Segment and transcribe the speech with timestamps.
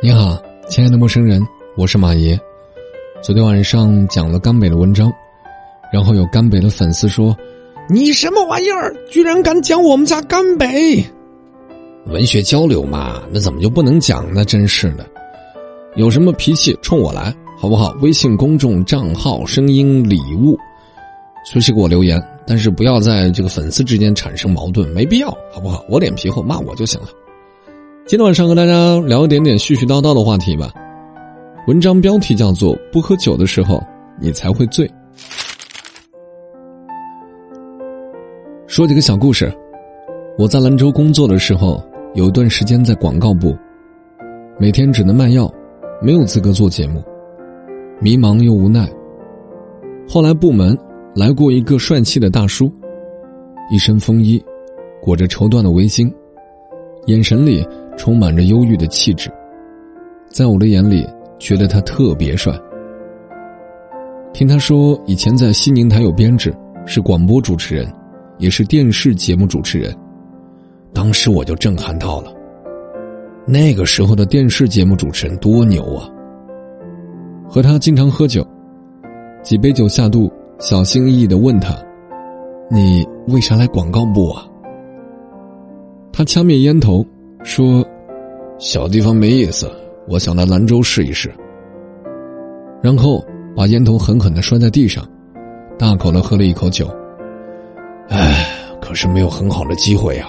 [0.00, 1.44] 你好，亲爱的陌生人，
[1.76, 2.38] 我是马爷。
[3.20, 5.12] 昨天晚上讲了甘北的文章，
[5.92, 7.36] 然后有甘北的粉丝说
[7.90, 11.04] ：“你什么玩意儿，居然敢讲我们家甘北？”
[12.06, 14.44] 文学交流嘛，那怎么就不能讲呢？
[14.44, 15.04] 真是的，
[15.96, 17.90] 有什么脾气冲我来，好不好？
[18.00, 20.56] 微信公众账号声音礼物，
[21.44, 25.84] 随时给我留言，但是不要在这个粉丝之间产生矛盾，没必要，好不好？
[25.88, 27.08] 我脸皮厚，骂我就行了。
[28.08, 30.72] 今天晚上和大家聊一点点絮絮叨叨的话题吧。
[31.66, 33.78] 文章标题叫做“不喝酒的时候，
[34.18, 34.90] 你才会醉”。
[38.66, 39.52] 说几个小故事。
[40.38, 43.54] 我在兰州工作的时候，有一段时间在广告部，
[44.58, 45.52] 每天只能卖药，
[46.00, 47.04] 没有资格做节目，
[48.00, 48.88] 迷茫又无奈。
[50.08, 50.74] 后来部门
[51.14, 52.72] 来过一个帅气的大叔，
[53.70, 54.42] 一身风衣，
[54.98, 56.10] 裹着绸缎的围巾，
[57.08, 57.66] 眼神里。
[57.98, 59.28] 充满着忧郁的气质，
[60.30, 61.04] 在我的眼里，
[61.36, 62.56] 觉得他特别帅。
[64.32, 66.54] 听他说，以前在西宁台有编制，
[66.86, 67.92] 是广播主持人，
[68.38, 69.92] 也是电视节目主持人。
[70.94, 72.32] 当时我就震撼到了，
[73.44, 76.08] 那个时候的电视节目主持人多牛啊！
[77.48, 78.46] 和他经常喝酒，
[79.42, 81.76] 几杯酒下肚，小心翼翼的问他
[82.70, 84.46] ：“你为啥来广告部啊？”
[86.18, 87.06] 他掐灭烟头。
[87.44, 87.86] 说
[88.58, 89.70] ：“小地方没意思，
[90.08, 91.32] 我想来兰州试一试。”
[92.82, 95.08] 然后把烟头狠狠的摔在地上，
[95.78, 96.90] 大口的喝了一口酒。
[98.08, 98.44] 唉，
[98.80, 100.28] 可是没有很好的机会呀。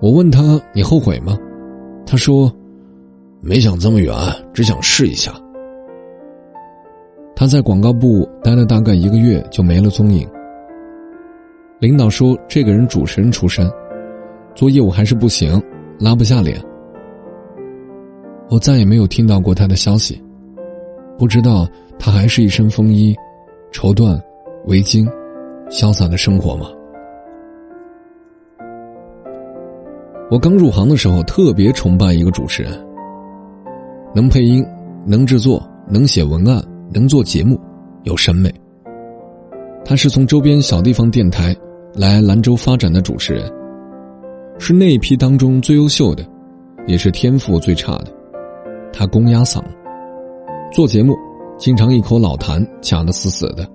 [0.00, 1.38] 我问他：“你后悔吗？”
[2.04, 2.52] 他说
[3.40, 4.12] ：“没想这么远，
[4.52, 5.32] 只想试一下。”
[7.36, 10.28] 他在广告部待了大概一个月就没了踪影。
[11.78, 13.70] 领导说：“这个人主持人出身。”
[14.58, 15.62] 做业务还是不行，
[16.00, 16.60] 拉不下脸。
[18.50, 20.20] 我再也没有听到过他的消息，
[21.16, 21.64] 不知道
[21.96, 23.14] 他还是一身风衣、
[23.70, 24.20] 绸缎、
[24.64, 25.08] 围巾，
[25.70, 26.66] 潇洒的生活吗？
[30.28, 32.72] 我刚入行的时候，特别崇拜一个主持人，
[34.12, 34.66] 能配音，
[35.06, 36.60] 能制作，能写文案，
[36.92, 37.56] 能做节目，
[38.02, 38.52] 有审美。
[39.84, 41.54] 他是从周边小地方电台
[41.94, 43.48] 来兰州发展的主持人。
[44.58, 46.26] 是那一批当中最优秀的，
[46.86, 48.06] 也是天赋最差的。
[48.92, 49.62] 他公鸭嗓，
[50.72, 51.16] 做节目
[51.56, 53.66] 经常一口老痰卡得死死的。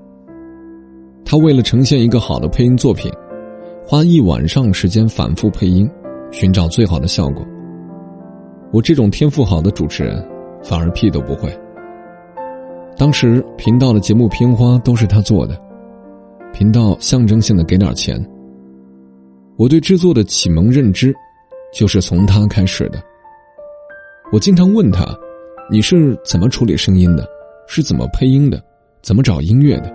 [1.24, 3.12] 他为了呈现一个好的配音作品，
[3.86, 5.90] 花一晚上时间反复配音，
[6.32, 7.46] 寻找最好的效果。
[8.72, 10.24] 我这种天赋好的主持人，
[10.64, 11.56] 反而屁都不会。
[12.98, 15.58] 当时频道的节目片花都是他做的，
[16.54, 18.24] 频道象征性的给点钱。
[19.56, 21.14] 我对制作的启蒙认知，
[21.72, 23.02] 就是从他开始的。
[24.32, 25.06] 我经常问他
[25.70, 27.28] ：“你是怎么处理声音的？
[27.68, 28.60] 是怎么配音的？
[29.04, 29.94] 怎么找音乐的？”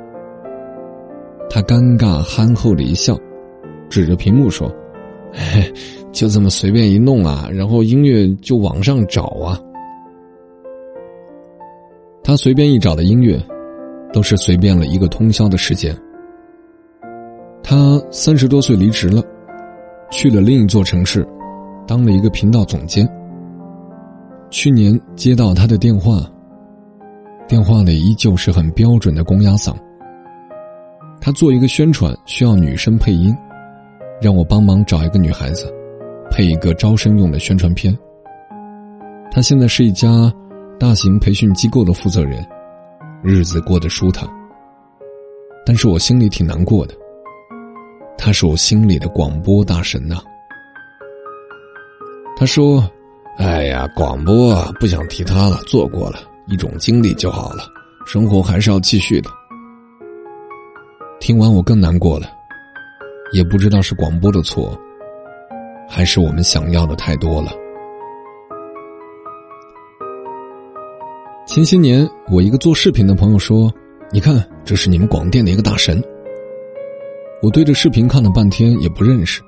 [1.50, 3.18] 他尴尬憨厚的一笑，
[3.90, 4.72] 指着屏幕说
[6.12, 9.60] ：“就这么随便一弄啊，然后音乐就往上找啊。”
[12.22, 13.42] 他随便一找的音乐，
[14.12, 15.96] 都是随便了一个通宵的时间。
[17.60, 19.20] 他三十多岁离职了。
[20.10, 21.26] 去了另一座城市，
[21.86, 23.08] 当了一个频道总监。
[24.50, 26.22] 去年接到他的电话，
[27.46, 29.74] 电话里依旧是很标准的公鸭嗓。
[31.20, 33.36] 他做一个宣传需要女生配音，
[34.22, 35.70] 让我帮忙找一个女孩子，
[36.30, 37.96] 配一个招生用的宣传片。
[39.30, 40.32] 他现在是一家
[40.78, 42.42] 大型培训机构的负责人，
[43.22, 44.26] 日子过得舒坦。
[45.66, 46.94] 但是我心里挺难过的。
[48.28, 50.20] 他是我心里的广播大神呐。
[52.36, 52.86] 他说
[53.40, 57.64] ：“哎呀，广播，不想提他了，做过了一种经历就好了，
[58.04, 59.30] 生活还是要继续的。”
[61.20, 62.26] 听完我更难过了，
[63.32, 64.78] 也不知道是广播的错，
[65.88, 67.50] 还是我们想要的太多了。
[71.46, 73.72] 前些年，我一个做视频的朋友说
[74.12, 75.98] ：“你看，这是你们广电的一个大神。”
[77.40, 79.40] 我对着视频看了半天也不认识。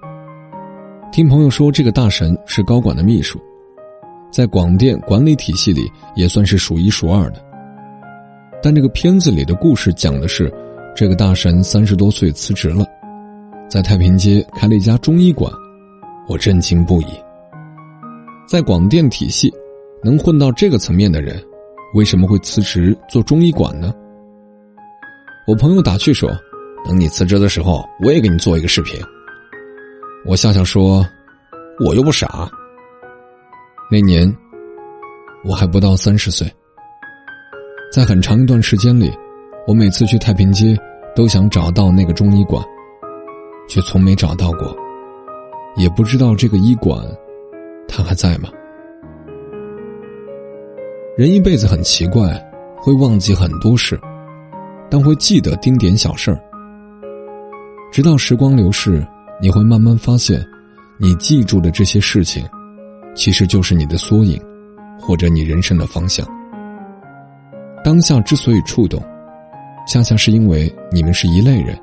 [1.11, 3.37] 听朋友说，这个大神是高管的秘书，
[4.31, 7.45] 在广电管理体系里也算是数一数二的。
[8.63, 10.53] 但这个片子里的故事讲的是，
[10.95, 12.87] 这个大神三十多岁辞职了，
[13.69, 15.53] 在太平街开了一家中医馆，
[16.29, 17.07] 我震惊不已。
[18.47, 19.53] 在广电体系，
[20.05, 21.43] 能混到这个层面的人，
[21.95, 23.93] 为什么会辞职做中医馆呢？
[25.45, 26.31] 我朋友打趣说。
[26.85, 29.01] 等你辞职的时候，我也给你做一个视频。
[30.25, 31.05] 我笑笑说
[31.87, 32.51] ：“我又不傻。”
[33.91, 34.33] 那年，
[35.45, 36.51] 我还不到三十岁。
[37.93, 39.13] 在很长一段时间里，
[39.67, 40.77] 我每次去太平街，
[41.15, 42.65] 都想找到那个中医馆，
[43.69, 44.77] 却从没找到过，
[45.77, 47.05] 也不知道这个医馆，
[47.89, 48.49] 他还在吗？
[51.17, 52.41] 人一辈子很奇怪，
[52.77, 54.01] 会忘记很多事，
[54.89, 56.41] 但会记得丁点小事儿。
[57.91, 59.05] 直到时光流逝，
[59.41, 60.45] 你会慢慢发现，
[60.99, 62.45] 你记住的这些事情。
[63.17, 64.41] 其实就是你的缩影，
[65.01, 66.25] 或者你人生的方向。
[67.83, 69.03] 当下之所以触动，
[69.89, 71.77] 恰恰是因为你们是一类人，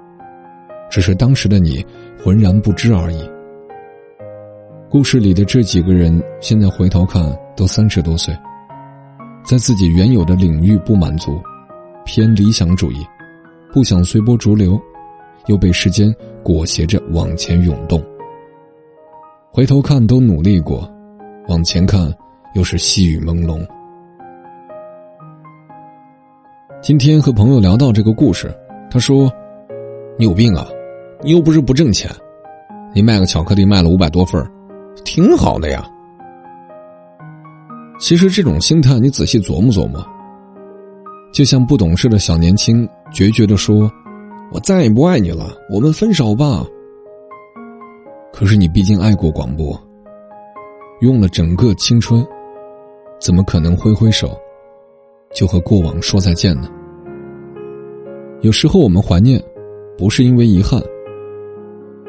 [0.89, 1.85] 只是当时的你
[2.23, 3.29] 浑然不知而已。
[4.89, 7.21] 故事里的这几个人，现在回头看
[7.57, 8.33] 都三十多岁，
[9.43, 11.37] 在自己原有的领域不满足，
[12.05, 13.05] 偏理想主义，
[13.73, 14.81] 不想随波逐流，
[15.47, 16.13] 又被时间
[16.43, 18.01] 裹挟着往前涌动。
[19.51, 20.89] 回头看，都努力过。
[21.47, 22.13] 往前看，
[22.53, 23.65] 又是细雨朦胧。
[26.81, 28.53] 今天和朋友聊到这个故事，
[28.91, 29.31] 他说
[30.17, 30.67] ：“你有病啊！
[31.23, 32.11] 你又不是不挣钱，
[32.93, 34.45] 你卖个巧克力卖了五百多份
[35.03, 35.83] 挺好的呀。”
[37.99, 40.05] 其实这种心态，你仔细琢磨琢磨，
[41.33, 43.91] 就像不懂事的小年轻决绝的说
[44.51, 46.65] ：“我再也不爱你了，我们分手吧。”
[48.33, 49.79] 可是你毕竟爱过广播。
[51.01, 52.25] 用了整个青春，
[53.19, 54.35] 怎么可能挥挥手
[55.31, 56.67] 就和过往说再见呢？
[58.41, 59.39] 有时候我们怀念，
[59.95, 60.81] 不是因为遗憾，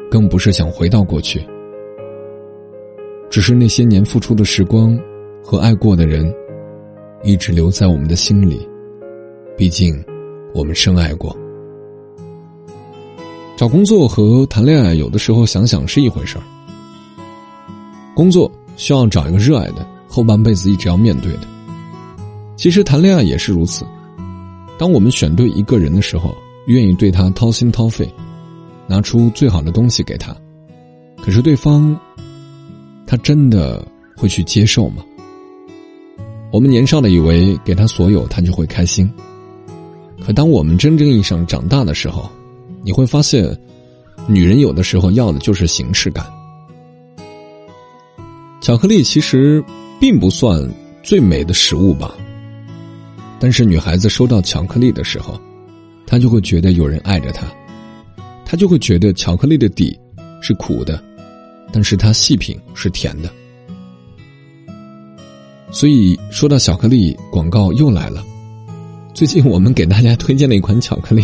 [0.09, 1.39] 更不是想回到过去，
[3.29, 4.99] 只是那些年付出的时光
[5.43, 6.33] 和爱过的人，
[7.21, 8.67] 一直留在我们的心里。
[9.55, 10.03] 毕竟，
[10.51, 11.35] 我们深爱过。
[13.59, 16.43] 找工作和谈恋爱，有的时候想想是一回事儿。
[18.15, 18.49] 工作。
[18.77, 21.41] 需要找一个热爱的，后半辈子一直要面对的。
[22.55, 23.85] 其实谈恋爱也是如此，
[24.77, 26.33] 当我们选对一个人的时候，
[26.67, 28.09] 愿意对他掏心掏肺，
[28.87, 30.33] 拿出最好的东西给他，
[31.21, 31.93] 可是对方，
[33.05, 33.85] 他真的
[34.15, 35.03] 会去接受吗？
[36.53, 39.11] 我们年少的以为给他所有，他就会开心。
[40.25, 42.31] 可当我们真正意义上长大的时候，
[42.83, 43.57] 你会发现，
[44.27, 46.25] 女人有的时候要的就是形式感。
[48.61, 49.63] 巧克力其实
[49.99, 50.61] 并不算
[51.01, 52.13] 最美的食物吧，
[53.39, 55.39] 但是女孩子收到巧克力的时候，
[56.05, 57.47] 她就会觉得有人爱着她，
[58.45, 59.97] 她就会觉得巧克力的底
[60.41, 61.01] 是苦的，
[61.71, 63.29] 但是它细品是甜的。
[65.71, 68.23] 所以说到巧克力，广告又来了。
[69.13, 71.23] 最近我们给大家推荐了一款巧克力，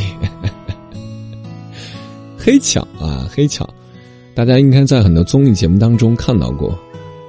[2.45, 3.67] 黑巧啊，黑巧，
[4.35, 6.77] 大家应该在很多综艺节目当中看到过。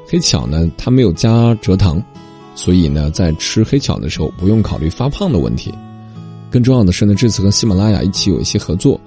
[0.06, 2.02] 黑巧呢，它没有加蔗糖，
[2.54, 5.72] 所以呢，在吃黑巧的时候不用考虑发胖的问题。
[6.50, 9.00] 更重要的是呢，这次和喜马拉雅一起有一些合作，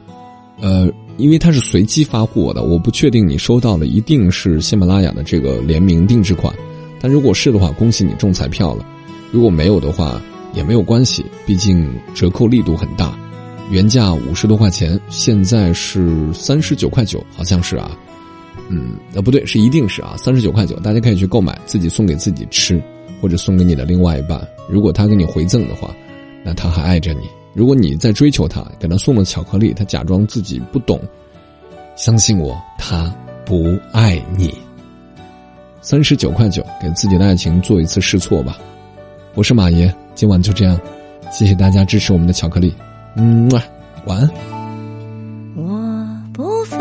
[0.60, 6.52] 呃，因为它是随机发货的，我不确定你收到的一定是喜马拉雅的这个联名定制款。
[7.00, 8.84] 但如果是的话，恭喜你中彩票了；
[9.32, 10.20] 如果没有的话，
[10.56, 13.16] 也没有关系，毕竟折扣力度很大，
[13.70, 17.92] 原价五十多块钱，现在是三十九块九，好像是啊。
[18.68, 22.82] 嗯，呃，不对，是一定是啊，三十九块九，大家可以去购买，自己送给自己吃，
[23.22, 24.42] 或者送给你的另外一半。
[24.70, 25.96] 如果他给你回赠的话，
[26.44, 27.22] 那他还爱着你；
[27.54, 31.00] 如果你在追求他，给他送了巧克力，他假装自己不懂，
[31.96, 33.14] 相信我，他
[33.46, 34.54] 不爱你。
[35.82, 38.58] 三十九块九，给自己的爱情做一次试错吧。
[39.36, 40.80] 我是马爷，今晚就这样，
[41.32, 42.74] 谢谢大家支持我们的巧克力，
[43.16, 43.50] 嗯，
[44.06, 44.30] 晚安。
[45.56, 46.80] 我不凡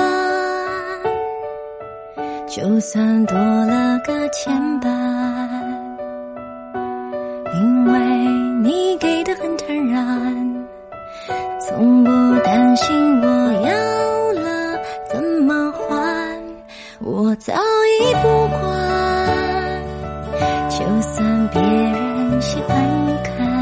[2.47, 4.89] 就算多了个牵绊，
[7.55, 7.99] 因为
[8.63, 10.67] 你给的很坦然，
[11.61, 12.11] 从不
[12.45, 13.27] 担心我
[13.67, 14.79] 要了
[15.11, 16.39] 怎么还，
[17.01, 18.61] 我早已不管。
[20.71, 22.77] 就算别人喜欢
[23.25, 23.58] 看，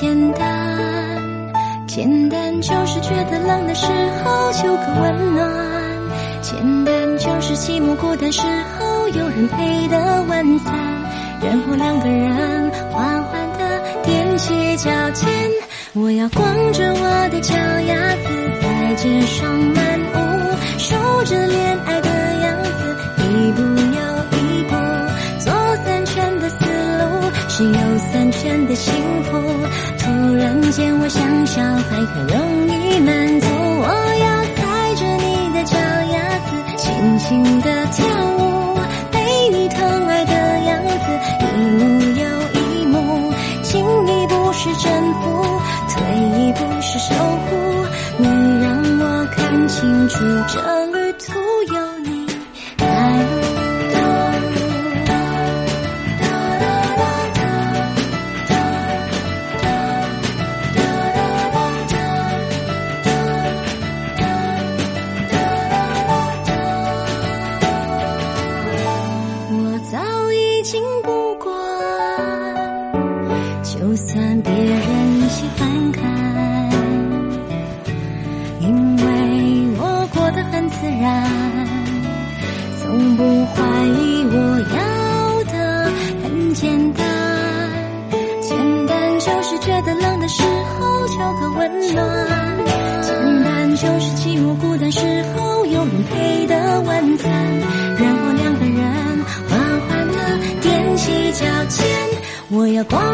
[0.00, 0.48] 简单，
[1.86, 3.84] 简单就是觉得冷的时
[4.24, 5.46] 候有个温暖，
[6.40, 8.40] 简单就是寂寞孤单时
[8.78, 10.74] 候有人陪的晚餐，
[11.42, 15.28] 然后两个人缓缓的踮起脚尖，
[15.92, 18.24] 我要光着我的脚丫子
[18.62, 20.18] 在街上漫步，
[20.78, 20.94] 数
[21.26, 22.08] 着恋爱的
[27.60, 28.90] 只有三圈的幸
[29.24, 29.38] 福，
[29.98, 33.46] 突然间我像小孩，很容易满足。
[33.50, 33.86] 我
[34.24, 38.06] 要踩着你的脚丫子，轻轻的跳
[38.38, 38.78] 舞，
[39.12, 39.20] 被
[39.52, 41.04] 你疼爱的样子，
[41.44, 41.44] 一
[41.76, 42.24] 幕又
[42.62, 43.30] 一幕。
[43.60, 45.44] 进一步是征服，
[45.90, 46.00] 退
[46.40, 47.84] 一步是守护。
[48.16, 48.26] 你
[48.62, 50.89] 让我看清楚这。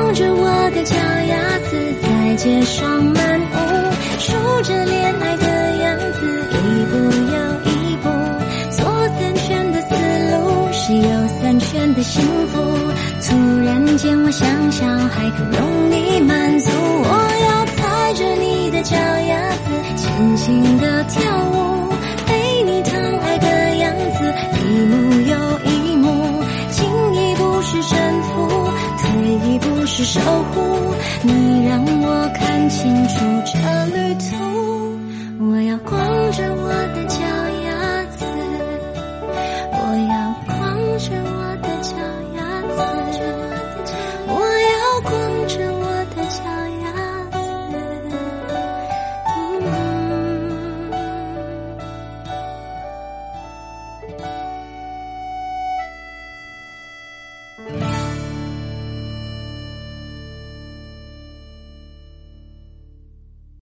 [0.06, 3.54] 望着我的脚丫子在街上漫舞，
[4.20, 4.32] 数
[4.62, 6.94] 着恋爱的样子，一步
[7.34, 7.36] 又
[7.72, 8.08] 一步，
[8.70, 8.86] 左
[9.18, 9.90] 三圈的思
[10.30, 11.08] 路是右
[11.42, 12.54] 三圈的幸福。
[13.20, 13.34] 突
[13.64, 15.65] 然间，我像小孩，落
[30.20, 33.65] 守护你让我看清楚这